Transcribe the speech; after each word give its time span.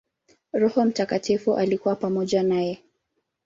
Roho 0.53 0.85
Mtakatifu 0.85 1.55
alikuwa 1.55 1.95
pamoja 1.95 2.43
naye. 2.43 2.83